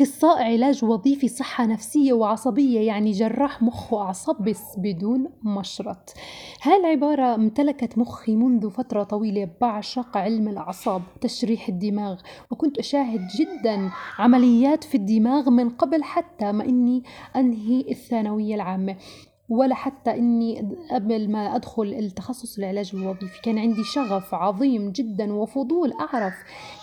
[0.00, 6.14] أخصائي علاج وظيفي صحة نفسية وعصبية يعني جراح مخ وأعصاب بس بدون مشرط.
[6.62, 13.90] هاي العبارة امتلكت مخي منذ فترة طويلة بعشق علم الأعصاب تشريح الدماغ وكنت أشاهد جدا
[14.18, 17.02] عمليات في الدماغ من قبل حتى ما إني
[17.36, 18.96] أنهي الثانوية العامة.
[19.50, 25.92] ولا حتى إني قبل ما أدخل التخصص العلاج الوظيفي كان عندي شغف عظيم جدا وفضول
[25.92, 26.34] أعرف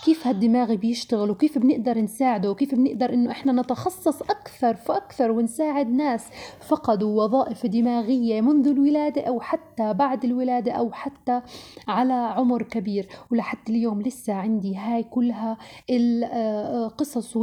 [0.06, 6.28] كيف هالدماغ بيشتغل وكيف بنقدر نساعده وكيف بنقدر إنه إحنا نتخصص أكثر فأكثر ونساعد ناس
[6.68, 11.42] فقدوا وظائف دماغية منذ الولادة أو حتى بعد الولادة أو حتى
[11.88, 13.08] على عمر كبير.
[13.32, 15.58] ولحد اليوم لسه عندي هاي كلها
[15.90, 17.38] القصص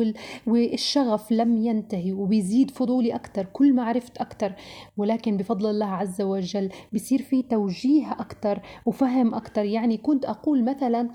[0.47, 3.47] والشغف لم ينتهي وبيزيد فضولي أكثر.
[3.53, 4.53] كل ما عرفت أكثر
[4.97, 9.65] ولكن ولكن بفضل الله عز وجل بصير في توجيه أكتر وفهم أكتر.
[9.65, 11.11] يعني كنت أقول مثلا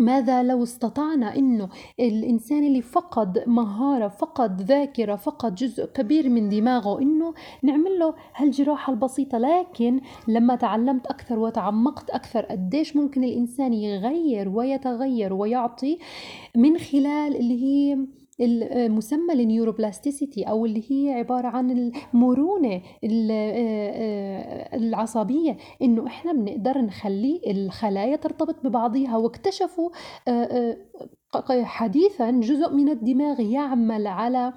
[0.00, 1.68] ماذا لو استطعنا إنه
[2.00, 8.92] الإنسان اللي فقد مهارة فقد ذاكرة فقد جزء كبير من دماغه إنه نعمل له هالجراحة
[8.92, 9.38] البسيطة.
[9.38, 15.98] لكن لما تعلمت أكثر وتعمقت أكثر قديش ممكن الإنسان يغير ويتغير ويعطي
[16.56, 17.98] من خلال اللي هي
[18.40, 27.40] المسمى النيوروبلاستيسيتي أو اللي هي عبارة عن المرونة آه، آه، العصبية إنه إحنا بنقدر نخلي
[27.46, 29.90] الخلايا ترتبط ببعضها واكتشفوا
[30.28, 30.76] آه،
[31.48, 34.52] حديثا جزء من الدماغ يعمل على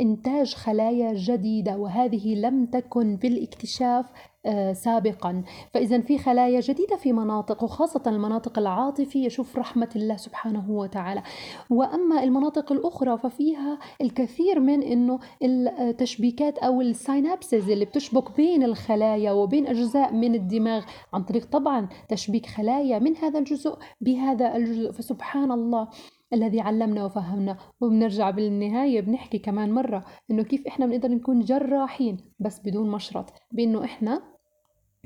[0.00, 4.06] إنتاج خلايا جديدة وهذه لم تكن بالاكتشاف
[4.46, 5.42] آه، سابقا.
[5.74, 11.22] فإذا في خلايا جديدة في مناطق وخاصة المناطق العاطفية شوف رحمة الله سبحانه وتعالى.
[11.70, 19.66] وأما المناطق الأخرى ففيها الكثير من أنه التشبيكات أو الساينابسز اللي بتشبك بين الخلايا وبين
[19.66, 20.84] أجزاء من الدماغ.
[21.12, 24.92] عن طريق طبعا تشبيك خلايا من هذا الجزء بهذا الجزء.
[24.92, 25.88] فسبحان الله.
[26.34, 27.56] الذي علمنا وفهمنا.
[27.80, 33.32] وبنرجع بالنهاية بنحكي كمان مرة إنه كيف إحنا بنقدر نكون جراحين بس بدون مشرط.
[33.52, 34.33] بإنه إحنا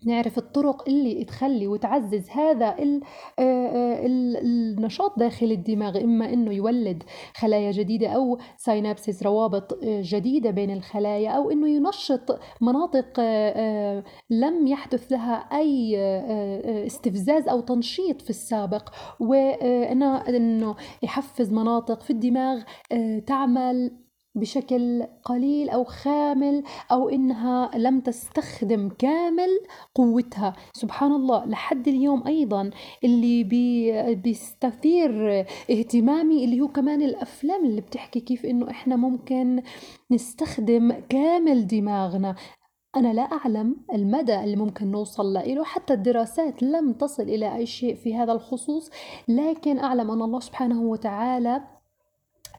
[0.06, 3.00] نعرف الطرق اللي تخلي وتعزز هذا آه،
[3.38, 7.02] آه، النشاط داخل الدماغ إما أنه يولد
[7.34, 13.20] خلايا جديدة أو ساينابسيس روابط آه، جديدة بين الخلايا أو أنه ينشط مناطق
[14.30, 15.98] لم يحدث لها أي
[16.86, 18.88] استفزاز أو تنشيط في السابق.
[19.20, 22.62] وأنه يحفز مناطق في الدماغ
[23.26, 24.07] تعمل
[24.38, 26.62] بشكل قليل أو خامل
[26.92, 29.48] أو إنها لم تستخدم كامل
[29.94, 30.52] قوتها.
[30.72, 32.70] سبحان الله لحد اليوم أيضا
[33.04, 35.40] اللي بي بيستثير
[35.70, 39.62] اهتمامي اللي هو كمان الأفلام اللي بتحكي كيف إنه إحنا ممكن
[40.10, 42.34] نستخدم كامل دماغنا.
[42.96, 47.94] أنا لا أعلم المدى اللي ممكن نوصل له حتى الدراسات لم تصل إلى أي شيء
[47.94, 48.90] في هذا الخصوص
[49.28, 51.77] لكن أعلم أن الله سبحانه وتعالى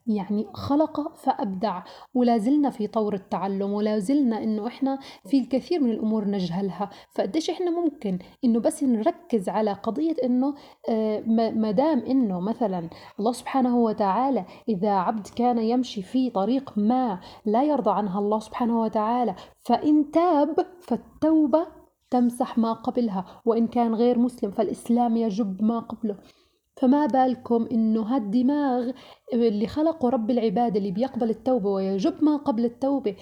[0.08, 1.84] يعني خلق فأبدع.
[2.14, 6.90] ولا زلنا في طور التعلم ولا زلنا إنه إحنا في الكثير من الأمور نجهلها.
[7.16, 10.56] فقديش إحنا ممكن إنه بس نركز على قضية إنه
[10.90, 11.20] آه،
[11.56, 12.90] ما دام إنه مثلا
[13.20, 18.82] الله سبحانه وتعالى إذا عبد كان يمشي في طريق ما لا يرضى عنها الله سبحانه
[18.82, 19.36] وتعالى
[19.66, 21.68] فإن تاب فالتوبة
[22.10, 23.42] تمسح ما قبلها.
[23.46, 26.18] وإن كان غير مسلم فالإسلام يجب ما قبله.
[26.80, 28.92] فما بالكم إنه هالدماغ
[29.34, 33.16] اللي خلقه رب العباد اللي بيقبل التوبة ويجب ما قبل التوبة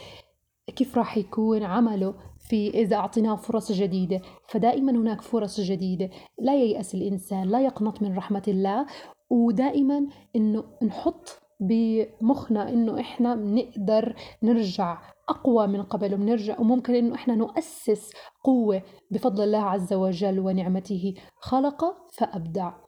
[0.75, 6.09] كيف راح يكون عمله في إذا أعطيناه فرص جديدة؟ فدائما هناك فرص جديدة.
[6.39, 8.85] لا ييأس الإنسان لا يقنط من رحمة الله.
[9.29, 17.35] ودائما إنه نحط بمخنا إنه إحنا بنقدر نرجع أقوى من قبل وبنرجع وممكن إنه إحنا
[17.35, 18.11] نؤسس
[18.43, 18.81] قوة
[19.11, 21.13] بفضل الله عز وجل ونعمته.
[21.41, 22.86] خلق فأبدع.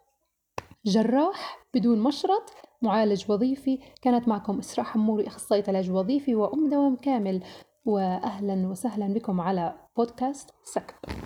[0.85, 3.79] جراح بدون مشرط معالج وظيفي.
[4.01, 7.44] كانت معكم إسراء حموري أخصائية علاج وظيفي وأم دوام كامل.
[7.85, 11.19] وأهلا وسهلا بكم على بودكاست سكب.